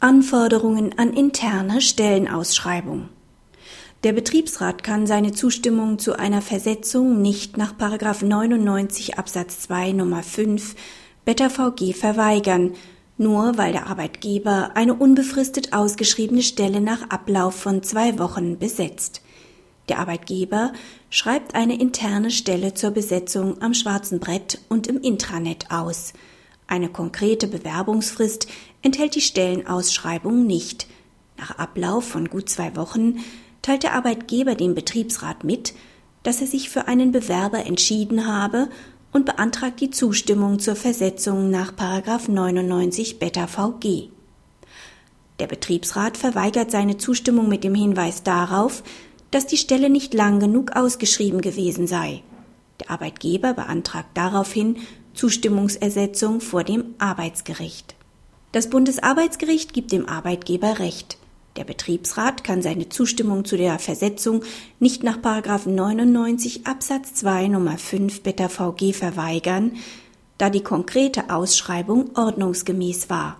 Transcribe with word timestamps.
Anforderungen 0.00 0.96
an 0.96 1.12
interne 1.12 1.80
Stellenausschreibung. 1.80 3.08
Der 4.04 4.12
Betriebsrat 4.12 4.84
kann 4.84 5.08
seine 5.08 5.32
Zustimmung 5.32 5.98
zu 5.98 6.16
einer 6.16 6.40
Versetzung 6.40 7.20
nicht 7.20 7.56
nach 7.56 7.74
99 7.76 9.18
Absatz 9.18 9.58
2 9.62 9.90
Nummer 9.90 10.22
5 10.22 10.76
Beta 11.24 11.48
VG 11.48 11.94
verweigern, 11.94 12.74
nur 13.16 13.58
weil 13.58 13.72
der 13.72 13.88
Arbeitgeber 13.88 14.70
eine 14.76 14.94
unbefristet 14.94 15.72
ausgeschriebene 15.72 16.42
Stelle 16.42 16.80
nach 16.80 17.10
Ablauf 17.10 17.56
von 17.56 17.82
zwei 17.82 18.20
Wochen 18.20 18.56
besetzt. 18.56 19.22
Der 19.88 19.98
Arbeitgeber 19.98 20.72
schreibt 21.10 21.56
eine 21.56 21.76
interne 21.76 22.30
Stelle 22.30 22.72
zur 22.72 22.92
Besetzung 22.92 23.60
am 23.60 23.74
schwarzen 23.74 24.20
Brett 24.20 24.60
und 24.68 24.86
im 24.86 25.00
Intranet 25.00 25.72
aus. 25.72 26.12
Eine 26.70 26.90
konkrete 26.90 27.48
Bewerbungsfrist 27.48 28.46
enthält 28.82 29.14
die 29.14 29.20
Stellenausschreibung 29.20 30.46
nicht. 30.46 30.86
Nach 31.36 31.58
Ablauf 31.58 32.04
von 32.04 32.28
gut 32.28 32.48
zwei 32.48 32.76
Wochen 32.76 33.18
teilt 33.62 33.82
der 33.82 33.94
Arbeitgeber 33.94 34.54
dem 34.54 34.74
Betriebsrat 34.74 35.44
mit, 35.44 35.74
dass 36.22 36.40
er 36.40 36.46
sich 36.46 36.68
für 36.68 36.88
einen 36.88 37.12
Bewerber 37.12 37.64
entschieden 37.64 38.26
habe 38.26 38.68
und 39.12 39.24
beantragt 39.24 39.80
die 39.80 39.90
Zustimmung 39.90 40.58
zur 40.58 40.76
Versetzung 40.76 41.50
nach 41.50 41.72
99 41.76 43.18
Beta 43.18 43.46
VG. 43.46 44.10
Der 45.38 45.46
Betriebsrat 45.46 46.16
verweigert 46.16 46.70
seine 46.70 46.98
Zustimmung 46.98 47.48
mit 47.48 47.62
dem 47.62 47.74
Hinweis 47.74 48.22
darauf, 48.22 48.82
dass 49.30 49.46
die 49.46 49.56
Stelle 49.56 49.90
nicht 49.90 50.14
lang 50.14 50.40
genug 50.40 50.74
ausgeschrieben 50.74 51.40
gewesen 51.40 51.86
sei. 51.86 52.22
Der 52.80 52.90
Arbeitgeber 52.90 53.54
beantragt 53.54 54.10
daraufhin 54.14 54.78
Zustimmungsersetzung 55.14 56.40
vor 56.40 56.64
dem 56.64 56.94
Arbeitsgericht. 56.98 57.97
Das 58.50 58.70
Bundesarbeitsgericht 58.70 59.74
gibt 59.74 59.92
dem 59.92 60.08
Arbeitgeber 60.08 60.78
Recht. 60.78 61.18
Der 61.56 61.64
Betriebsrat 61.64 62.44
kann 62.44 62.62
seine 62.62 62.88
Zustimmung 62.88 63.44
zu 63.44 63.58
der 63.58 63.78
Versetzung 63.78 64.42
nicht 64.80 65.02
nach 65.02 65.18
99 65.18 66.66
Absatz 66.66 67.12
2 67.14 67.48
Nummer 67.48 67.76
5 67.76 68.22
Beta 68.22 68.48
VG 68.48 68.94
verweigern, 68.94 69.72
da 70.38 70.48
die 70.48 70.62
konkrete 70.62 71.28
Ausschreibung 71.28 72.16
ordnungsgemäß 72.16 73.10
war. 73.10 73.36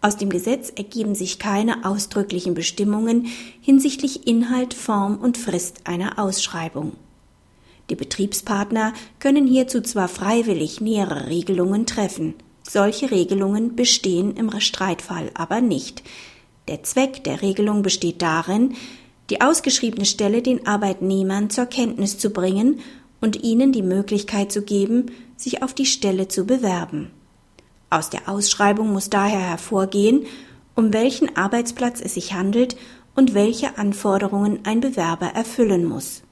Aus 0.00 0.16
dem 0.16 0.30
Gesetz 0.30 0.70
ergeben 0.70 1.14
sich 1.14 1.38
keine 1.38 1.84
ausdrücklichen 1.84 2.54
Bestimmungen 2.54 3.26
hinsichtlich 3.60 4.26
Inhalt, 4.26 4.74
Form 4.74 5.16
und 5.18 5.38
Frist 5.38 5.82
einer 5.84 6.18
Ausschreibung. 6.18 6.94
Die 7.88 7.94
Betriebspartner 7.94 8.94
können 9.20 9.46
hierzu 9.46 9.80
zwar 9.80 10.08
freiwillig 10.08 10.80
nähere 10.80 11.28
Regelungen 11.28 11.86
treffen, 11.86 12.34
solche 12.68 13.10
Regelungen 13.10 13.76
bestehen 13.76 14.36
im 14.36 14.50
Streitfall 14.60 15.30
aber 15.34 15.60
nicht. 15.60 16.02
Der 16.68 16.82
Zweck 16.82 17.24
der 17.24 17.42
Regelung 17.42 17.82
besteht 17.82 18.22
darin, 18.22 18.74
die 19.30 19.40
ausgeschriebene 19.40 20.04
Stelle 20.04 20.42
den 20.42 20.66
Arbeitnehmern 20.66 21.50
zur 21.50 21.66
Kenntnis 21.66 22.18
zu 22.18 22.30
bringen 22.30 22.80
und 23.20 23.42
ihnen 23.42 23.72
die 23.72 23.82
Möglichkeit 23.82 24.52
zu 24.52 24.62
geben, 24.62 25.06
sich 25.36 25.62
auf 25.62 25.74
die 25.74 25.86
Stelle 25.86 26.28
zu 26.28 26.44
bewerben. 26.44 27.10
Aus 27.90 28.10
der 28.10 28.28
Ausschreibung 28.28 28.92
muss 28.92 29.08
daher 29.08 29.40
hervorgehen, 29.40 30.26
um 30.74 30.92
welchen 30.92 31.36
Arbeitsplatz 31.36 32.00
es 32.00 32.14
sich 32.14 32.34
handelt 32.34 32.76
und 33.14 33.34
welche 33.34 33.78
Anforderungen 33.78 34.60
ein 34.64 34.80
Bewerber 34.80 35.26
erfüllen 35.26 35.84
muss. 35.84 36.22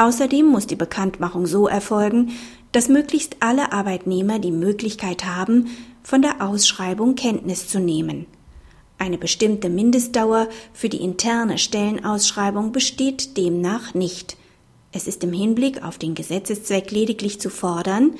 Außerdem 0.00 0.46
muss 0.46 0.66
die 0.66 0.76
Bekanntmachung 0.76 1.46
so 1.46 1.68
erfolgen, 1.68 2.30
dass 2.72 2.88
möglichst 2.88 3.36
alle 3.40 3.70
Arbeitnehmer 3.70 4.38
die 4.38 4.50
Möglichkeit 4.50 5.26
haben, 5.26 5.66
von 6.02 6.22
der 6.22 6.40
Ausschreibung 6.40 7.16
Kenntnis 7.16 7.68
zu 7.68 7.80
nehmen. 7.80 8.24
Eine 8.96 9.18
bestimmte 9.18 9.68
Mindestdauer 9.68 10.48
für 10.72 10.88
die 10.88 11.02
interne 11.02 11.58
Stellenausschreibung 11.58 12.72
besteht 12.72 13.36
demnach 13.36 13.92
nicht. 13.92 14.38
Es 14.90 15.06
ist 15.06 15.22
im 15.22 15.34
Hinblick 15.34 15.84
auf 15.84 15.98
den 15.98 16.14
Gesetzeszweck 16.14 16.90
lediglich 16.90 17.38
zu 17.38 17.50
fordern, 17.50 18.12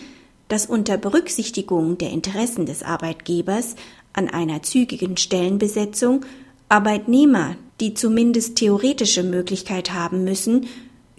dass 0.48 0.66
unter 0.66 0.98
Berücksichtigung 0.98 1.96
der 1.96 2.10
Interessen 2.10 2.66
des 2.66 2.82
Arbeitgebers 2.82 3.76
an 4.12 4.28
einer 4.28 4.62
zügigen 4.62 5.16
Stellenbesetzung 5.16 6.26
Arbeitnehmer, 6.69 7.56
die 7.80 7.94
zumindest 7.94 8.56
theoretische 8.56 9.22
Möglichkeit 9.22 9.94
haben 9.94 10.24
müssen, 10.24 10.66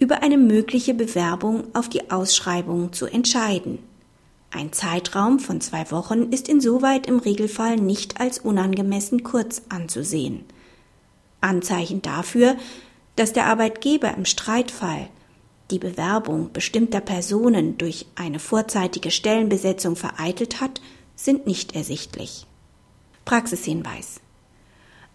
über 0.02 0.24
eine 0.24 0.36
mögliche 0.36 0.94
Bewerbung 0.94 1.62
auf 1.74 1.88
die 1.88 2.10
Ausschreibung 2.10 2.92
zu 2.92 3.06
entscheiden. 3.06 3.78
Ein 4.50 4.72
Zeitraum 4.72 5.38
von 5.38 5.60
zwei 5.60 5.88
Wochen 5.92 6.24
ist 6.32 6.48
insoweit 6.48 7.06
im 7.06 7.20
Regelfall 7.20 7.76
nicht 7.76 8.20
als 8.20 8.40
unangemessen 8.40 9.22
kurz 9.22 9.62
anzusehen. 9.68 10.44
Anzeichen 11.40 12.02
dafür, 12.02 12.56
dass 13.14 13.32
der 13.32 13.46
Arbeitgeber 13.46 14.12
im 14.16 14.24
Streitfall 14.24 15.08
die 15.70 15.78
Bewerbung 15.78 16.52
bestimmter 16.52 17.00
Personen 17.00 17.78
durch 17.78 18.06
eine 18.16 18.40
vorzeitige 18.40 19.12
Stellenbesetzung 19.12 19.94
vereitelt 19.94 20.60
hat, 20.60 20.80
sind 21.14 21.46
nicht 21.46 21.76
ersichtlich. 21.76 22.46
Praxishinweis 23.24 24.20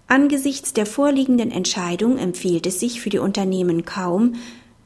Angesichts 0.08 0.72
der 0.72 0.86
vorliegenden 0.86 1.52
Entscheidung 1.52 2.18
empfiehlt 2.18 2.66
es 2.66 2.80
sich 2.80 3.02
für 3.02 3.10
die 3.10 3.20
Unternehmen 3.20 3.84
kaum, 3.84 4.36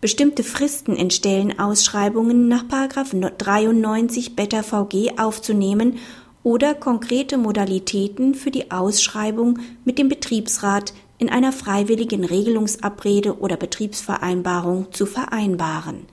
bestimmte 0.01 0.44
Fristen 0.44 0.95
in 0.95 1.12
Stellenausschreibungen 1.12 2.47
nach 2.47 2.63
93 2.67 4.35
Beta 4.35 4.63
VG 4.63 5.17
aufzunehmen 5.17 6.00
oder 6.44 6.73
konkrete 6.73 7.38
Modalitäten 7.38 8.34
für 8.34 8.50
die 8.50 8.72
Ausschreibung 8.72 9.59
mit 9.85 10.00
dem 10.00 10.09
Betriebsrat 10.09 10.94
in 11.19 11.29
einer 11.29 11.51
freiwilligen 11.51 12.25
Regelungsabrede 12.25 13.38
oder 13.39 13.57
Betriebsvereinbarung 13.57 14.91
zu 14.91 15.06
vereinbaren. 15.06 16.07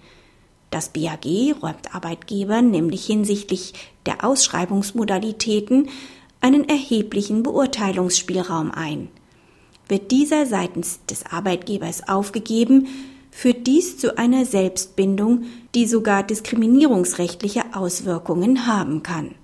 Das 0.70 0.90
BAG 0.90 1.24
räumt 1.62 1.94
Arbeitgebern 1.94 2.70
nämlich 2.70 3.06
hinsichtlich 3.06 3.72
der 4.04 4.22
Ausschreibungsmodalitäten 4.22 5.88
einen 6.42 6.68
erheblichen 6.68 7.42
Beurteilungsspielraum 7.42 8.70
ein. 8.70 9.08
Wird 9.88 10.10
dieser 10.10 10.44
seitens 10.44 11.00
des 11.06 11.24
Arbeitgebers 11.24 12.06
aufgegeben, 12.06 12.86
führt 13.38 13.68
dies 13.68 13.96
zu 13.96 14.18
einer 14.18 14.44
Selbstbindung, 14.44 15.44
die 15.76 15.86
sogar 15.86 16.24
diskriminierungsrechtliche 16.24 17.62
Auswirkungen 17.72 18.66
haben 18.66 19.04
kann 19.04 19.36